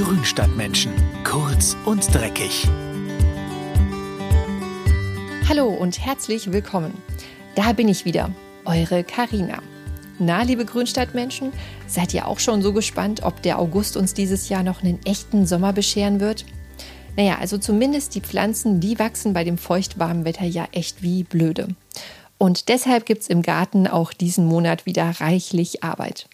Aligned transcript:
Grünstadtmenschen. 0.00 0.92
Kurz 1.24 1.76
und 1.84 2.14
dreckig. 2.14 2.66
Hallo 5.46 5.68
und 5.68 6.02
herzlich 6.02 6.50
willkommen. 6.52 6.94
Da 7.54 7.74
bin 7.74 7.86
ich 7.86 8.06
wieder, 8.06 8.34
eure 8.64 9.04
Karina. 9.04 9.58
Na, 10.18 10.42
liebe 10.42 10.64
Grünstadtmenschen, 10.64 11.52
seid 11.86 12.14
ihr 12.14 12.26
auch 12.26 12.38
schon 12.38 12.62
so 12.62 12.72
gespannt, 12.72 13.24
ob 13.24 13.42
der 13.42 13.58
August 13.58 13.98
uns 13.98 14.14
dieses 14.14 14.48
Jahr 14.48 14.62
noch 14.62 14.82
einen 14.82 15.04
echten 15.04 15.44
Sommer 15.44 15.74
bescheren 15.74 16.18
wird? 16.18 16.46
Naja, 17.18 17.36
also 17.38 17.58
zumindest 17.58 18.14
die 18.14 18.22
Pflanzen, 18.22 18.80
die 18.80 18.98
wachsen 18.98 19.34
bei 19.34 19.44
dem 19.44 19.58
feuchtwarmen 19.58 20.24
Wetter 20.24 20.46
ja 20.46 20.66
echt 20.72 21.02
wie 21.02 21.24
blöde. 21.24 21.68
Und 22.38 22.70
deshalb 22.70 23.04
gibt 23.04 23.20
es 23.20 23.28
im 23.28 23.42
Garten 23.42 23.86
auch 23.86 24.14
diesen 24.14 24.46
Monat 24.46 24.86
wieder 24.86 25.20
reichlich 25.20 25.84
Arbeit. 25.84 26.26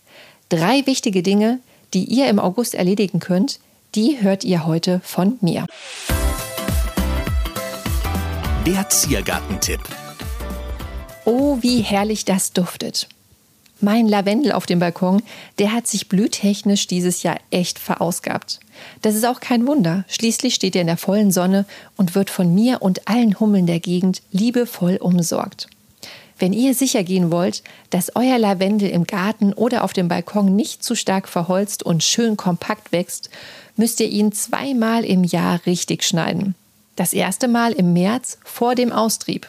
Drei 0.51 0.87
wichtige 0.87 1.24
Dinge, 1.24 1.59
die 1.95 2.04
ihr 2.04 2.28
im 2.28 2.38
August 2.38 2.74
erledigen 2.74 3.20
könnt, 3.20 3.60
die 3.95 4.18
hört 4.20 4.45
ihr 4.45 4.66
heute 4.66 5.00
von 5.04 5.38
mir. 5.40 5.66
Der 8.66 8.88
Ziergartentipp. 8.88 9.80
Oh, 11.24 11.59
wie 11.60 11.80
herrlich 11.80 12.24
das 12.24 12.52
duftet. 12.52 13.09
Mein 13.80 14.09
Lavendel 14.09 14.52
auf 14.52 14.64
dem 14.64 14.78
Balkon, 14.78 15.22
der 15.59 15.72
hat 15.72 15.86
sich 15.86 16.09
blühtechnisch 16.09 16.86
dieses 16.86 17.22
Jahr 17.22 17.38
echt 17.50 17.78
verausgabt. 17.78 18.60
Das 19.02 19.14
ist 19.14 19.26
auch 19.26 19.40
kein 19.40 19.66
Wunder. 19.66 20.04
Schließlich 20.09 20.54
steht 20.54 20.74
er 20.74 20.80
in 20.80 20.87
der 20.87 20.96
vollen 20.96 21.30
Sonne 21.30 21.66
und 21.96 22.14
wird 22.14 22.30
von 22.30 22.54
mir 22.54 22.80
und 22.80 23.06
allen 23.06 23.38
Hummeln 23.38 23.66
der 23.66 23.80
Gegend 23.80 24.23
liebevoll 24.32 24.96
umsorgt. 24.96 25.68
Wenn 26.38 26.52
ihr 26.52 26.74
sicher 26.74 27.02
gehen 27.02 27.30
wollt, 27.30 27.62
dass 27.90 28.14
euer 28.14 28.38
Lavendel 28.38 28.90
im 28.90 29.04
Garten 29.04 29.52
oder 29.54 29.84
auf 29.84 29.92
dem 29.92 30.08
Balkon 30.08 30.54
nicht 30.54 30.84
zu 30.84 30.95
stark 30.95 31.28
verholzt 31.28 31.82
und 31.82 32.04
schön 32.04 32.36
kompakt 32.36 32.92
wächst, 32.92 33.30
müsst 33.76 34.01
ihr 34.01 34.09
ihn 34.09 34.32
zweimal 34.32 35.04
im 35.04 35.24
Jahr 35.24 35.60
richtig 35.65 36.04
schneiden. 36.04 36.54
Das 36.95 37.12
erste 37.12 37.48
Mal 37.48 37.73
im 37.73 37.93
März 37.93 38.38
vor 38.45 38.74
dem 38.74 38.93
Austrieb. 38.93 39.48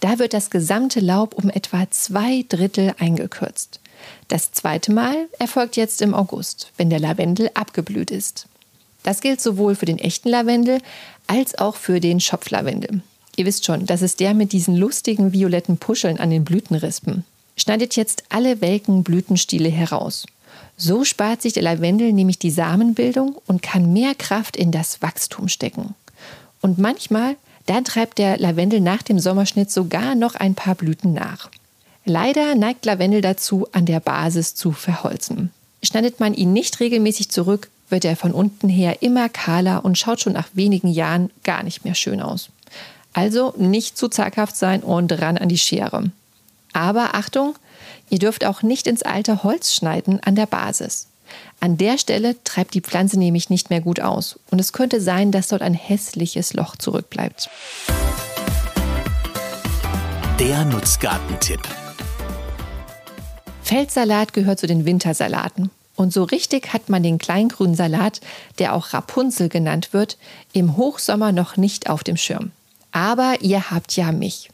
Da 0.00 0.18
wird 0.18 0.32
das 0.32 0.50
gesamte 0.50 1.00
Laub 1.00 1.34
um 1.34 1.50
etwa 1.50 1.90
zwei 1.90 2.44
Drittel 2.48 2.94
eingekürzt. 2.98 3.80
Das 4.28 4.52
zweite 4.52 4.92
Mal 4.92 5.28
erfolgt 5.38 5.76
jetzt 5.76 6.02
im 6.02 6.14
August, 6.14 6.72
wenn 6.76 6.90
der 6.90 7.00
Lavendel 7.00 7.50
abgeblüht 7.54 8.10
ist. 8.10 8.46
Das 9.02 9.20
gilt 9.20 9.40
sowohl 9.40 9.74
für 9.74 9.86
den 9.86 9.98
echten 9.98 10.28
Lavendel 10.28 10.80
als 11.26 11.58
auch 11.58 11.76
für 11.76 12.00
den 12.00 12.20
Schopflavendel. 12.20 13.02
Ihr 13.38 13.46
wisst 13.46 13.64
schon, 13.64 13.86
das 13.86 14.02
ist 14.02 14.18
der 14.18 14.34
mit 14.34 14.50
diesen 14.50 14.74
lustigen 14.74 15.32
violetten 15.32 15.78
Puscheln 15.78 16.18
an 16.18 16.30
den 16.30 16.42
Blütenrispen. 16.42 17.24
Schneidet 17.56 17.94
jetzt 17.94 18.24
alle 18.30 18.60
welken 18.60 19.04
Blütenstiele 19.04 19.68
heraus. 19.68 20.26
So 20.76 21.04
spart 21.04 21.42
sich 21.42 21.52
der 21.52 21.62
Lavendel 21.62 22.12
nämlich 22.12 22.40
die 22.40 22.50
Samenbildung 22.50 23.36
und 23.46 23.62
kann 23.62 23.92
mehr 23.92 24.16
Kraft 24.16 24.56
in 24.56 24.72
das 24.72 25.02
Wachstum 25.02 25.46
stecken. 25.46 25.94
Und 26.62 26.78
manchmal, 26.78 27.36
da 27.66 27.80
treibt 27.82 28.18
der 28.18 28.38
Lavendel 28.38 28.80
nach 28.80 29.04
dem 29.04 29.20
Sommerschnitt 29.20 29.70
sogar 29.70 30.16
noch 30.16 30.34
ein 30.34 30.56
paar 30.56 30.74
Blüten 30.74 31.12
nach. 31.12 31.48
Leider 32.04 32.56
neigt 32.56 32.86
Lavendel 32.86 33.20
dazu, 33.20 33.68
an 33.70 33.86
der 33.86 34.00
Basis 34.00 34.56
zu 34.56 34.72
verholzen. 34.72 35.52
Schneidet 35.84 36.18
man 36.18 36.34
ihn 36.34 36.52
nicht 36.52 36.80
regelmäßig 36.80 37.28
zurück, 37.28 37.70
wird 37.88 38.04
er 38.04 38.16
von 38.16 38.32
unten 38.32 38.68
her 38.68 39.00
immer 39.00 39.28
kahler 39.28 39.84
und 39.84 39.96
schaut 39.96 40.22
schon 40.22 40.32
nach 40.32 40.48
wenigen 40.54 40.88
Jahren 40.88 41.30
gar 41.44 41.62
nicht 41.62 41.84
mehr 41.84 41.94
schön 41.94 42.20
aus. 42.20 42.50
Also 43.12 43.54
nicht 43.56 43.96
zu 43.96 44.08
zaghaft 44.08 44.56
sein 44.56 44.82
und 44.82 45.10
ran 45.20 45.38
an 45.38 45.48
die 45.48 45.58
Schere. 45.58 46.10
Aber 46.72 47.14
Achtung, 47.14 47.54
ihr 48.10 48.18
dürft 48.18 48.44
auch 48.44 48.62
nicht 48.62 48.86
ins 48.86 49.02
alte 49.02 49.42
Holz 49.42 49.74
schneiden 49.74 50.20
an 50.22 50.34
der 50.34 50.46
Basis. 50.46 51.08
An 51.60 51.76
der 51.76 51.98
Stelle 51.98 52.36
treibt 52.44 52.74
die 52.74 52.80
Pflanze 52.80 53.18
nämlich 53.18 53.50
nicht 53.50 53.70
mehr 53.70 53.80
gut 53.80 54.00
aus 54.00 54.38
und 54.50 54.60
es 54.60 54.72
könnte 54.72 55.00
sein, 55.00 55.32
dass 55.32 55.48
dort 55.48 55.62
ein 55.62 55.74
hässliches 55.74 56.54
Loch 56.54 56.76
zurückbleibt. 56.76 57.50
Der 60.38 60.64
Nutzgartentipp. 60.64 61.60
Feldsalat 63.62 64.32
gehört 64.32 64.60
zu 64.60 64.66
den 64.66 64.86
Wintersalaten. 64.86 65.70
Und 65.96 66.12
so 66.12 66.22
richtig 66.22 66.72
hat 66.72 66.88
man 66.88 67.02
den 67.02 67.18
kleingrünen 67.18 67.74
Salat, 67.74 68.20
der 68.60 68.72
auch 68.72 68.94
Rapunzel 68.94 69.48
genannt 69.48 69.92
wird, 69.92 70.16
im 70.52 70.76
Hochsommer 70.76 71.32
noch 71.32 71.56
nicht 71.56 71.90
auf 71.90 72.04
dem 72.04 72.16
Schirm. 72.16 72.52
Aber 72.92 73.36
ihr 73.40 73.70
habt 73.70 73.96
ja 73.96 74.12
mich. 74.12 74.50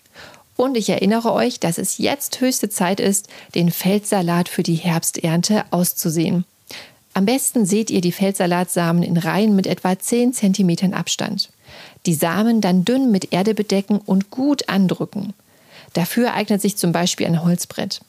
Und 0.56 0.77
ich 0.77 0.89
erinnere 0.89 1.33
euch, 1.33 1.59
dass 1.59 1.78
es 1.78 1.99
jetzt 1.99 2.41
höchste 2.41 2.69
Zeit 2.69 3.00
ist, 3.00 3.28
den 3.55 3.71
Feldsalat 3.71 4.49
für 4.49 4.62
die 4.62 4.77
Herbsternte 4.77 5.65
auszusehen. 5.71 6.44
Am 7.12 7.27
besten 7.27 7.67
seht 7.67 7.91
ihr 7.91 8.00
die 8.00 8.12
Feldsalatsamen 8.12 9.03
in 9.03 9.17
Reihen 9.17 9.55
mit 9.56 9.67
etwa 9.67 9.99
10 9.99 10.33
cm 10.33 10.93
Abstand. 10.93 11.50
Die 12.06 12.15
Samen 12.15 12.61
dann 12.61 12.84
dünn 12.84 13.11
mit 13.11 13.33
Erde 13.33 13.55
bedecken 13.55 13.99
und 13.99 14.31
gut 14.31 14.69
andrücken. 14.69 15.33
Dafür 15.93 16.34
eignet 16.34 16.61
sich 16.61 16.77
zum 16.77 16.93
Beispiel 16.93 17.27
ein 17.27 17.44
Holzbrett. 17.44 18.00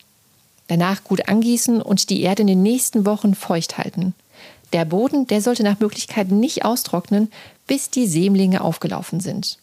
Danach 0.68 1.04
gut 1.04 1.30
angießen 1.30 1.82
und 1.82 2.10
die 2.10 2.22
Erde 2.22 2.42
in 2.42 2.48
den 2.48 2.64
nächsten 2.64 3.06
Wochen 3.06 3.36
feucht 3.36 3.78
halten. 3.78 4.16
Der 4.74 4.86
Boden, 4.86 5.28
der 5.28 5.42
sollte 5.42 5.64
nach 5.64 5.80
Möglichkeit 5.80 6.32
nicht 6.32 6.66
austrocknen, 6.66 7.32
bis 7.68 7.92
die 7.92 8.08
Sämlinge 8.08 8.62
aufgelaufen 8.62 9.20
sind 9.20 9.60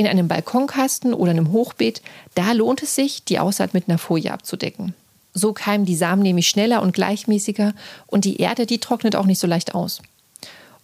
in 0.00 0.06
einem 0.06 0.28
Balkonkasten 0.28 1.12
oder 1.12 1.30
einem 1.30 1.52
Hochbeet, 1.52 2.00
da 2.34 2.52
lohnt 2.52 2.82
es 2.82 2.94
sich, 2.94 3.22
die 3.22 3.38
Aussaat 3.38 3.74
mit 3.74 3.86
einer 3.86 3.98
Folie 3.98 4.32
abzudecken. 4.32 4.94
So 5.34 5.52
keimen 5.52 5.84
die 5.84 5.94
Samen 5.94 6.22
nämlich 6.22 6.48
schneller 6.48 6.80
und 6.80 6.94
gleichmäßiger 6.94 7.74
und 8.06 8.24
die 8.24 8.38
Erde, 8.38 8.64
die 8.64 8.78
trocknet 8.78 9.14
auch 9.14 9.26
nicht 9.26 9.38
so 9.38 9.46
leicht 9.46 9.74
aus. 9.74 10.00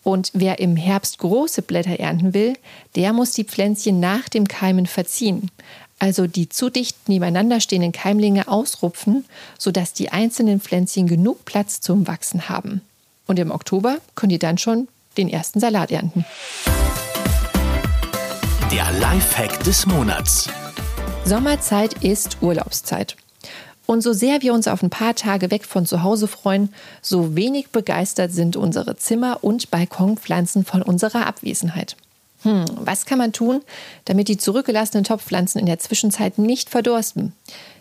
Und 0.02 0.32
wer 0.34 0.58
im 0.58 0.76
Herbst 0.76 1.16
große 1.16 1.62
Blätter 1.62 1.98
ernten 1.98 2.34
will, 2.34 2.58
der 2.94 3.14
muss 3.14 3.30
die 3.30 3.44
Pflänzchen 3.44 4.00
nach 4.00 4.28
dem 4.28 4.46
Keimen 4.46 4.84
verziehen. 4.84 5.50
Also 5.98 6.26
die 6.26 6.50
zu 6.50 6.68
dicht 6.68 7.08
nebeneinander 7.08 7.58
stehenden 7.60 7.92
Keimlinge 7.92 8.48
ausrupfen, 8.48 9.24
sodass 9.56 9.94
die 9.94 10.10
einzelnen 10.10 10.60
Pflänzchen 10.60 11.06
genug 11.06 11.46
Platz 11.46 11.80
zum 11.80 12.06
Wachsen 12.06 12.50
haben. 12.50 12.82
Und 13.26 13.38
im 13.38 13.50
Oktober 13.50 13.96
könnt 14.14 14.32
ihr 14.32 14.38
dann 14.38 14.58
schon 14.58 14.88
den 15.16 15.30
ersten 15.30 15.58
Salat 15.58 15.90
ernten. 15.90 16.26
Der 18.72 18.90
Lifehack 18.98 19.62
des 19.62 19.86
Monats. 19.86 20.48
Sommerzeit 21.24 22.02
ist 22.02 22.38
Urlaubszeit. 22.40 23.16
Und 23.86 24.00
so 24.00 24.12
sehr 24.12 24.42
wir 24.42 24.52
uns 24.54 24.66
auf 24.66 24.82
ein 24.82 24.90
paar 24.90 25.14
Tage 25.14 25.52
weg 25.52 25.64
von 25.64 25.86
zu 25.86 26.02
Hause 26.02 26.26
freuen, 26.26 26.74
so 27.00 27.36
wenig 27.36 27.68
begeistert 27.68 28.32
sind 28.32 28.56
unsere 28.56 28.96
Zimmer- 28.96 29.44
und 29.44 29.70
Balkonpflanzen 29.70 30.64
von 30.64 30.82
unserer 30.82 31.26
Abwesenheit. 31.26 31.96
Hm, 32.42 32.64
was 32.80 33.06
kann 33.06 33.18
man 33.18 33.32
tun, 33.32 33.60
damit 34.04 34.26
die 34.26 34.36
zurückgelassenen 34.36 35.04
Topfpflanzen 35.04 35.60
in 35.60 35.66
der 35.66 35.78
Zwischenzeit 35.78 36.36
nicht 36.36 36.68
verdursten? 36.68 37.34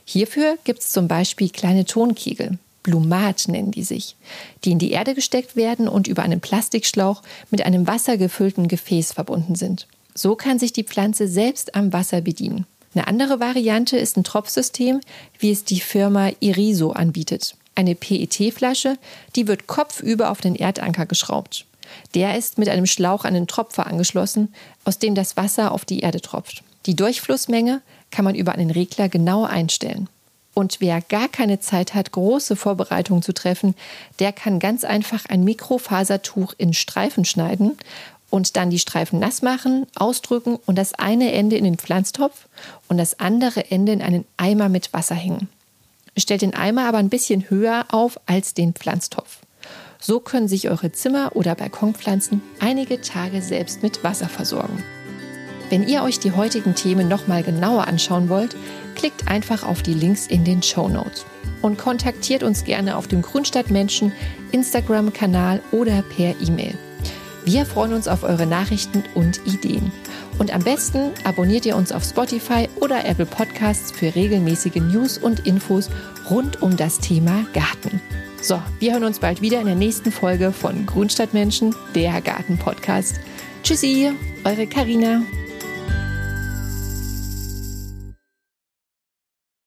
Hierfür 0.06 0.60
gibt 0.66 0.82
es 0.82 0.92
zum 0.92 1.08
Beispiel 1.08 1.50
kleine 1.50 1.86
Tonkegel. 1.86 2.60
Blumat 2.84 3.48
nennen 3.48 3.72
die 3.72 3.84
sich, 3.84 4.16
die 4.64 4.72
in 4.74 4.80
die 4.80 4.92
Erde 4.92 5.16
gesteckt 5.16 5.56
werden 5.56 5.88
und 5.88 6.08
über 6.08 6.22
einen 6.22 6.42
Plastikschlauch 6.42 7.24
mit 7.50 7.66
einem 7.66 7.88
wassergefüllten 7.88 8.68
Gefäß 8.68 9.14
verbunden 9.14 9.56
sind. 9.56 9.88
So 10.18 10.36
kann 10.36 10.60
sich 10.60 10.74
die 10.74 10.84
Pflanze 10.84 11.28
selbst 11.28 11.76
am 11.76 11.92
Wasser 11.92 12.22
bedienen. 12.22 12.66
Eine 12.96 13.08
andere 13.08 13.42
Variante 13.42 13.98
ist 13.98 14.16
ein 14.16 14.24
Tropfsystem, 14.24 15.02
wie 15.38 15.52
es 15.52 15.66
die 15.66 15.82
Firma 15.82 16.32
Iriso 16.40 16.92
anbietet. 16.92 17.58
Eine 17.76 17.94
PET-Flasche, 17.94 18.98
die 19.36 19.48
wird 19.48 19.68
kopfüber 19.68 20.32
auf 20.32 20.40
den 20.40 20.56
Erdanker 20.56 21.06
geschraubt. 21.06 21.66
Der 22.14 22.38
ist 22.38 22.58
mit 22.58 22.70
einem 22.70 22.86
Schlauch 22.86 23.26
an 23.26 23.34
den 23.34 23.48
Tropfer 23.48 23.86
angeschlossen, 23.86 24.54
aus 24.86 24.98
dem 24.98 25.14
das 25.14 25.36
Wasser 25.36 25.74
auf 25.74 25.84
die 25.84 26.00
Erde 26.00 26.22
tropft. 26.22 26.64
Die 26.86 26.96
Durchflussmenge 26.96 27.82
kann 28.12 28.24
man 28.24 28.36
über 28.36 28.54
einen 28.54 28.72
Regler 28.72 29.10
genau 29.10 29.44
einstellen. 29.44 30.08
Und 30.54 30.80
wer 30.80 31.02
gar 31.02 31.28
keine 31.28 31.60
Zeit 31.60 31.94
hat, 31.94 32.14
große 32.14 32.56
Vorbereitungen 32.56 33.22
zu 33.22 33.34
treffen, 33.34 33.76
der 34.20 34.32
kann 34.32 34.60
ganz 34.60 34.86
einfach 34.86 35.26
ein 35.26 35.44
Mikrofasertuch 35.44 36.54
in 36.58 36.74
Streifen 36.74 37.26
schneiden 37.26 37.78
und 38.36 38.58
dann 38.58 38.70
die 38.70 38.80
Streifen 38.80 39.20
nass 39.20 39.42
machen, 39.42 39.88
ausdrücken 39.96 40.60
und 40.66 40.78
das 40.78 40.94
eine 40.94 41.32
Ende 41.32 41.56
in 41.56 41.64
den 41.64 41.78
Pflanztopf 41.78 42.48
und 42.90 42.98
das 42.98 43.18
andere 43.18 43.72
Ende 43.72 43.94
in 43.94 44.02
einen 44.02 44.26
Eimer 44.36 44.68
mit 44.68 44.92
Wasser 44.92 45.16
hängen. 45.16 45.48
Stellt 46.18 46.42
den 46.42 46.54
Eimer 46.54 46.86
aber 46.86 46.98
ein 46.98 47.10
bisschen 47.10 47.50
höher 47.50 47.86
auf 47.92 48.20
als 48.26 48.54
den 48.54 48.74
Pflanztopf. 48.74 49.40
So 50.02 50.20
können 50.20 50.50
sich 50.50 50.70
eure 50.70 50.92
Zimmer- 50.92 51.34
oder 51.34 51.56
Balkonpflanzen 51.56 52.42
einige 52.60 53.00
Tage 53.00 53.42
selbst 53.42 53.82
mit 53.82 54.04
Wasser 54.04 54.28
versorgen. 54.28 54.84
Wenn 55.70 55.88
ihr 55.88 56.04
euch 56.04 56.20
die 56.20 56.34
heutigen 56.34 56.76
Themen 56.76 57.08
nochmal 57.08 57.42
genauer 57.42 57.88
anschauen 57.88 58.28
wollt, 58.28 58.56
klickt 58.96 59.30
einfach 59.30 59.64
auf 59.64 59.82
die 59.82 59.94
Links 59.94 60.28
in 60.28 60.44
den 60.44 60.62
Show 60.62 60.90
Notes 60.90 61.26
und 61.62 61.78
kontaktiert 61.78 62.44
uns 62.44 62.66
gerne 62.66 62.98
auf 62.98 63.08
dem 63.08 63.22
Grundstadtmenschen 63.22 64.12
Instagram-Kanal 64.52 65.62
oder 65.72 66.04
per 66.04 66.36
E-Mail. 66.42 66.78
Wir 67.46 67.64
freuen 67.68 67.94
uns 67.94 68.08
auf 68.08 68.24
eure 68.24 68.48
Nachrichten 68.48 69.04
und 69.14 69.40
Ideen. 69.46 69.92
Und 70.40 70.52
am 70.52 70.64
besten 70.64 71.12
abonniert 71.24 71.68
ihr 71.68 71.76
uns 71.76 71.92
auf 71.92 72.04
Spotify 72.04 72.68
oder 72.82 73.06
Apple 73.06 73.28
Podcasts 73.28 73.92
für 73.92 74.16
regelmäßige 74.16 74.78
News 74.78 75.20
und 75.20 75.46
Infos 75.46 75.92
rund 76.28 76.64
um 76.64 76.76
das 76.76 76.98
Thema 76.98 77.46
Garten. 77.54 78.02
So, 78.42 78.60
wir 78.80 78.94
hören 78.94 79.04
uns 79.04 79.20
bald 79.20 79.42
wieder 79.42 79.60
in 79.60 79.68
der 79.68 79.76
nächsten 79.76 80.12
Folge 80.12 80.52
von 80.52 80.88
Grünstadtmenschen, 80.88 81.76
der 81.94 82.20
Garten-Podcast. 82.20 83.20
Tschüssi, 83.64 84.12
eure 84.44 84.66
Karina. 84.66 85.22